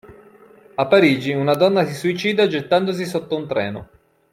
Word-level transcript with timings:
A 0.75 0.83
Parigi 0.87 1.31
una 1.31 1.53
donna 1.53 1.85
si 1.85 1.93
suicida 1.93 2.47
gettandosi 2.47 3.05
sotto 3.05 3.35
un 3.35 3.45
treno. 3.45 3.89